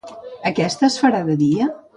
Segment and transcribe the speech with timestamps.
[0.51, 1.73] Aquesta, es farà de dia?